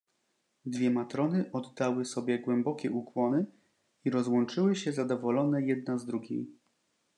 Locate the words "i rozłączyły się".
4.05-4.91